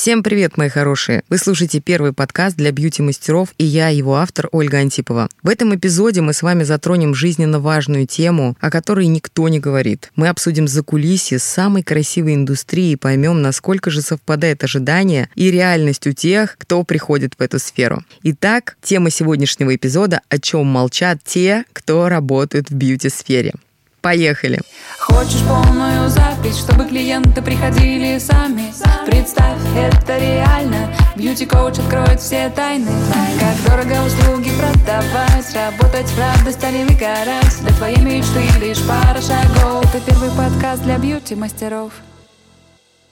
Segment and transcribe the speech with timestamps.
[0.00, 1.24] Всем привет, мои хорошие!
[1.28, 5.28] Вы слушаете первый подкаст для бьюти-мастеров, и я, его автор, Ольга Антипова.
[5.42, 10.12] В этом эпизоде мы с вами затронем жизненно важную тему, о которой никто не говорит.
[10.14, 16.12] Мы обсудим закулисье самой красивой индустрии и поймем, насколько же совпадает ожидание и реальность у
[16.12, 18.04] тех, кто приходит в эту сферу.
[18.22, 23.54] Итак, тема сегодняшнего эпизода «О чем молчат те, кто работают в бьюти-сфере».
[24.08, 24.58] Поехали!
[24.98, 28.72] Хочешь полную запись, чтобы клиенты приходили сами?
[29.04, 30.90] Представь, это реально.
[31.14, 32.90] Бьюти-коуч откроет все тайны.
[33.38, 37.60] Как дорого услуги продавать Работать в радость, а не выгорать.
[37.60, 39.84] Для твоей мечты лишь пара шагов.
[39.94, 41.92] Это первый подкаст для бьюти-мастеров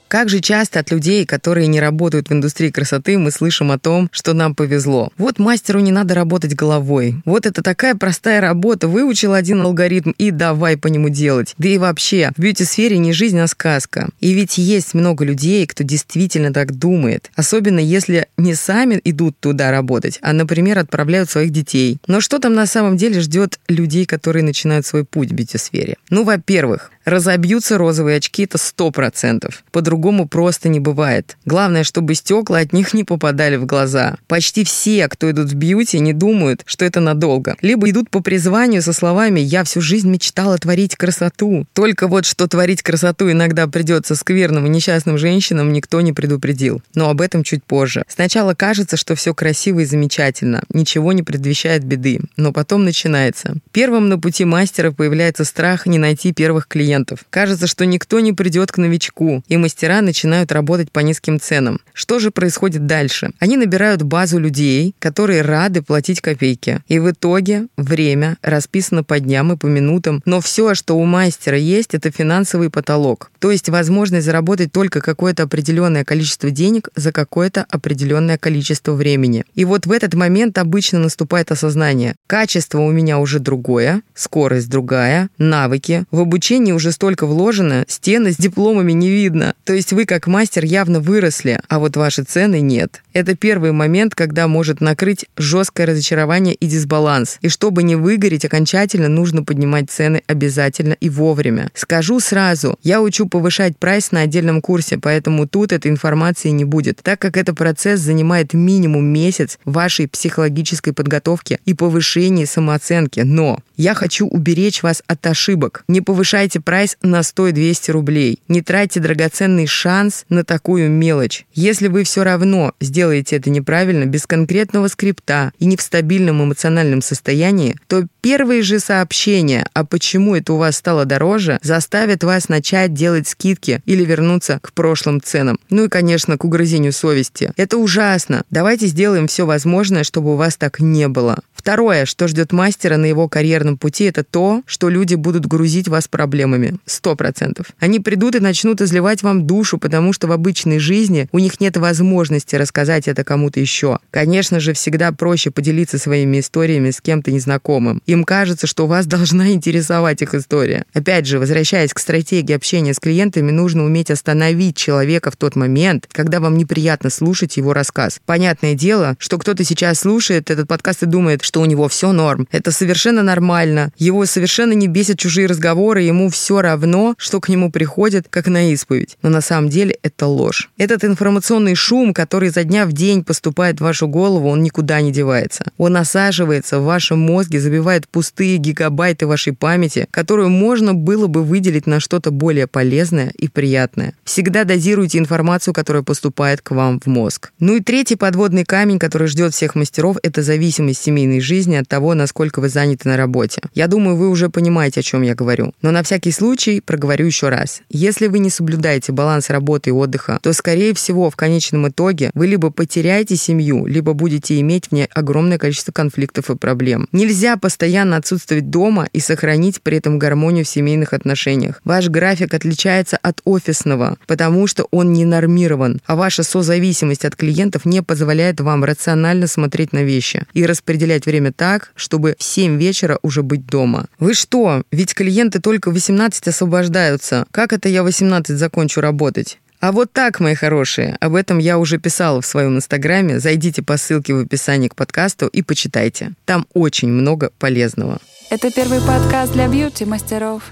[0.09, 4.09] как же часто от людей, которые не работают в индустрии красоты, мы слышим о том,
[4.13, 5.11] что нам повезло.
[5.19, 7.17] Вот мастеру не надо работать головой.
[7.25, 8.89] Вот это такая простая работа.
[8.89, 11.55] Выучил один алгоритм и давай по нему делать.
[11.59, 14.09] Да и вообще, в бьюти-сфере не жизнь, а сказка.
[14.21, 17.31] И ведь есть много людей, кто действительно так думает.
[17.35, 21.99] Особенно если не сами идут туда работать, а, например, отправляют своих детей.
[22.07, 25.97] Но что там на самом деле ждет людей, которые начинают свой путь в бьюти-сфере?
[26.11, 29.55] Ну, во-первых, разобьются розовые очки, это 100%.
[29.73, 31.37] По-другому по-другому просто не бывает.
[31.47, 34.17] Главное, чтобы стекла от них не попадали в глаза.
[34.29, 37.57] Почти все, кто идут в бьюти, не думают, что это надолго.
[37.63, 41.67] Либо идут по призванию со словами «я всю жизнь мечтала творить красоту».
[41.73, 46.83] Только вот что творить красоту иногда придется скверным и несчастным женщинам, никто не предупредил.
[46.95, 48.05] Но об этом чуть позже.
[48.09, 52.21] Сначала кажется, что все красиво и замечательно, ничего не предвещает беды.
[52.37, 53.55] Но потом начинается.
[53.73, 56.96] Первым на пути мастера появляется страх не найти первых клиентов.
[57.31, 61.81] Кажется, что никто не придет к новичку, и мастера начинают работать по низким ценам.
[61.93, 63.31] Что же происходит дальше?
[63.39, 66.81] Они набирают базу людей, которые рады платить копейки.
[66.89, 71.57] И в итоге время расписано по дням и по минутам, но все, что у мастера
[71.57, 73.31] есть, это финансовый потолок.
[73.39, 79.45] То есть возможность заработать только какое-то определенное количество денег за какое-то определенное количество времени.
[79.55, 82.17] И вот в этот момент обычно наступает осознание.
[82.27, 86.05] Качество у меня уже другое, скорость другая, навыки.
[86.11, 89.55] В обучении уже столько вложено, стены с дипломами не видно.
[89.65, 93.03] То есть вы как мастер явно выросли, а вот ваши цены нет.
[93.17, 97.39] Это первый момент, когда может накрыть жесткое разочарование и дисбаланс.
[97.41, 101.71] И чтобы не выгореть окончательно, нужно поднимать цены обязательно и вовремя.
[101.73, 107.01] Скажу сразу, я учу повышать прайс на отдельном курсе, поэтому тут этой информации не будет,
[107.03, 113.21] так как этот процесс занимает минимум месяц вашей психологической подготовки и повышения самооценки.
[113.21, 115.85] Но я хочу уберечь вас от ошибок.
[115.89, 118.43] Не повышайте прайс на 100-200 рублей.
[118.49, 121.47] Не тратьте драгоценный шанс на такую мелочь.
[121.55, 127.03] Если вы все равно сделаете это неправильно, без конкретного скрипта и не в стабильном эмоциональном
[127.03, 132.95] состоянии, то первые же сообщения, а почему это у вас стало дороже, заставят вас начать
[132.95, 135.59] делать скидки или вернуться к прошлым ценам.
[135.71, 137.53] Ну и, конечно, к угрызению совести.
[137.57, 138.43] Это ужасно.
[138.51, 141.39] Давайте сделаем все возможное, чтобы у вас так не было.
[141.67, 146.07] Второе, что ждет мастера на его карьерном пути, это то, что люди будут грузить вас
[146.07, 146.77] проблемами.
[146.87, 147.67] Сто процентов.
[147.81, 151.77] Они придут и начнут изливать вам душу, потому что в обычной жизни у них нет
[151.77, 153.99] возможности рассказать это кому-то еще.
[154.13, 158.01] Конечно же, всегда проще поделиться своими историями с кем-то незнакомым.
[158.07, 160.85] Им кажется, что вас должна интересовать их история.
[160.95, 166.07] Опять же, возвращаясь к стратегии общения с клиентами, нужно уметь остановить человека в тот момент,
[166.13, 168.21] когда вам неприятно слушать его рассказ.
[168.25, 172.49] Понятное дело, что кто-то сейчас слушает этот подкаст и думает, что у него все норм.
[172.51, 173.93] Это совершенно нормально.
[173.97, 178.73] Его совершенно не бесят чужие разговоры, ему все равно, что к нему приходит, как на
[178.73, 179.17] исповедь.
[179.23, 180.71] Но на самом деле это ложь.
[180.77, 185.13] Этот информационный шум, который за дня в день поступает в вашу голову, он никуда не
[185.13, 185.71] девается.
[185.79, 191.87] Он насаживается в вашем мозге, забивает пустые гигабайты вашей памяти, которую можно было бы выделить
[191.87, 194.15] на что-то более полезное и приятное.
[194.25, 197.53] Всегда дозируйте информацию, которая поступает к вам в мозг.
[197.61, 201.89] Ну и третий подводный камень, который ждет всех мастеров, это зависимость семейной личной жизни от
[201.89, 203.63] того, насколько вы заняты на работе.
[203.75, 205.73] Я думаю, вы уже понимаете, о чем я говорю.
[205.83, 207.83] Но на всякий случай проговорю еще раз.
[207.89, 212.47] Если вы не соблюдаете баланс работы и отдыха, то, скорее всего, в конечном итоге вы
[212.47, 217.09] либо потеряете семью, либо будете иметь в ней огромное количество конфликтов и проблем.
[217.13, 221.81] Нельзя постоянно отсутствовать дома и сохранить при этом гармонию в семейных отношениях.
[221.85, 227.85] Ваш график отличается от офисного, потому что он не нормирован, а ваша созависимость от клиентов
[227.85, 233.19] не позволяет вам рационально смотреть на вещи и распределять время так, чтобы в 7 вечера
[233.23, 234.07] уже быть дома.
[234.19, 234.83] Вы что?
[234.91, 237.47] Ведь клиенты только в 18 освобождаются.
[237.51, 239.59] Как это я в 18 закончу работать?
[239.81, 243.39] А вот так, мои хорошие, об этом я уже писала в своем инстаграме.
[243.39, 246.33] Зайдите по ссылке в описании к подкасту и почитайте.
[246.45, 248.19] Там очень много полезного.
[248.51, 250.63] Это первый подкаст для бьюти-мастеров.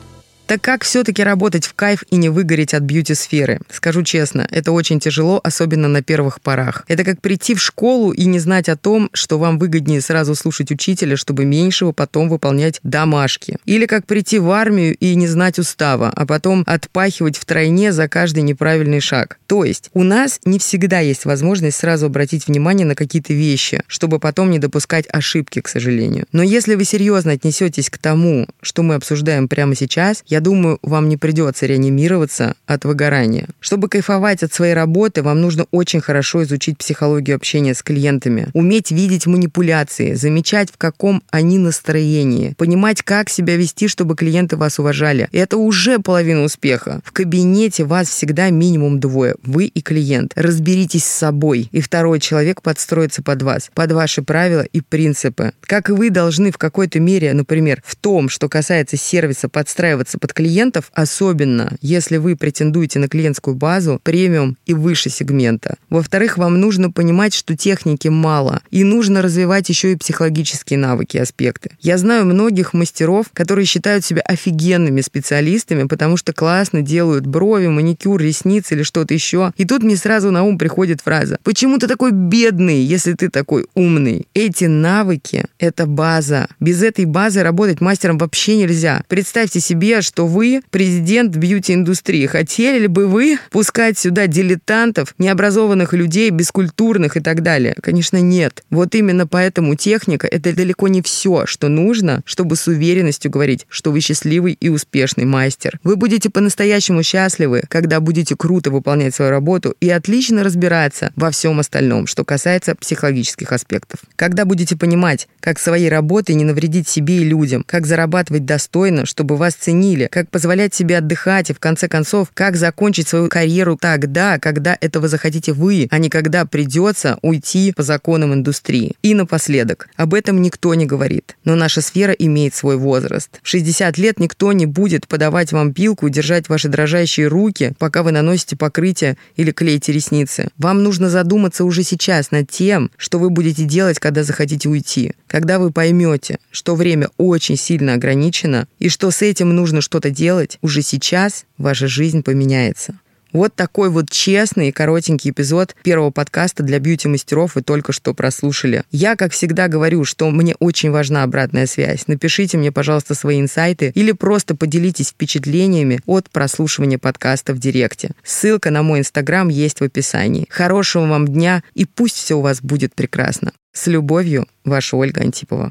[0.46, 3.60] Так как все-таки работать в кайф и не выгореть от бьюти-сферы?
[3.70, 6.84] Скажу честно, это очень тяжело, особенно на первых порах.
[6.86, 10.70] Это как прийти в школу и не знать о том, что вам выгоднее сразу слушать
[10.70, 13.56] учителя, чтобы меньшего потом выполнять домашки.
[13.64, 18.42] Или как прийти в армию и не знать устава, а потом отпахивать втройне за каждый
[18.42, 19.38] неправильный шаг.
[19.46, 24.18] То есть у нас не всегда есть возможность сразу обратить внимание на какие-то вещи, чтобы
[24.18, 26.26] потом не допускать ошибки, к сожалению.
[26.32, 31.08] Но если вы серьезно отнесетесь к тому, что мы обсуждаем прямо сейчас, я думаю, вам
[31.08, 33.46] не придется реанимироваться от выгорания.
[33.60, 38.90] Чтобы кайфовать от своей работы, вам нужно очень хорошо изучить психологию общения с клиентами, уметь
[38.90, 45.28] видеть манипуляции, замечать, в каком они настроении, понимать, как себя вести, чтобы клиенты вас уважали.
[45.30, 47.00] И это уже половина успеха.
[47.04, 50.32] В кабинете вас всегда минимум двое, вы и клиент.
[50.34, 55.52] Разберитесь с собой, и второй человек подстроится под вас, под ваши правила и принципы.
[55.60, 60.32] Как и вы должны в какой-то мере, например, в том, что касается сервиса, подстраиваться под
[60.32, 65.76] клиентов, особенно если вы претендуете на клиентскую базу премиум и выше сегмента.
[65.90, 71.72] Во-вторых, вам нужно понимать, что техники мало, и нужно развивать еще и психологические навыки, аспекты.
[71.78, 78.18] Я знаю многих мастеров, которые считают себя офигенными специалистами, потому что классно делают брови, маникюр,
[78.18, 79.52] ресницы или что-то еще.
[79.58, 83.66] И тут мне сразу на ум приходит фраза «Почему ты такой бедный, если ты такой
[83.74, 86.48] умный?» Эти навыки— это база.
[86.60, 89.02] Без этой базы работать мастером вообще нельзя.
[89.08, 92.26] Представьте себе, что что вы президент бьюти-индустрии.
[92.26, 97.74] Хотели ли бы вы пускать сюда дилетантов, необразованных людей, бескультурных и так далее?
[97.82, 98.62] Конечно, нет.
[98.70, 103.90] Вот именно поэтому техника— это далеко не все, что нужно, чтобы с уверенностью говорить, что
[103.90, 105.80] вы счастливый и успешный мастер.
[105.82, 111.58] Вы будете по-настоящему счастливы, когда будете круто выполнять свою работу и отлично разбираться во всем
[111.58, 113.98] остальном, что касается психологических аспектов.
[114.14, 119.36] Когда будете понимать, как своей работой не навредить себе и людям, как зарабатывать достойно, чтобы
[119.36, 123.76] вас ценили, деле, как позволять себе отдыхать и, в конце концов, как закончить свою карьеру
[123.80, 128.94] тогда, когда этого захотите вы, а не когда придется уйти по законам индустрии.
[129.02, 133.40] И напоследок, об этом никто не говорит, но наша сфера имеет свой возраст.
[133.42, 138.12] В 60 лет никто не будет подавать вам пилку, держать ваши дрожащие руки, пока вы
[138.12, 140.48] наносите покрытие или клеите ресницы.
[140.58, 145.12] Вам нужно задуматься уже сейчас над тем, что вы будете делать, когда захотите уйти.
[145.26, 150.10] Когда вы поймете, что время очень сильно ограничено и что с этим нужно что что-то
[150.10, 152.98] делать, уже сейчас ваша жизнь поменяется.
[153.32, 158.82] Вот такой вот честный и коротенький эпизод первого подкаста для бьюти-мастеров вы только что прослушали.
[158.90, 162.08] Я, как всегда, говорю, что мне очень важна обратная связь.
[162.08, 168.10] Напишите мне, пожалуйста, свои инсайты или просто поделитесь впечатлениями от прослушивания подкаста в Директе.
[168.24, 170.48] Ссылка на мой инстаграм есть в описании.
[170.50, 173.52] Хорошего вам дня и пусть все у вас будет прекрасно.
[173.72, 175.62] С любовью, ваша Ольга Антипова.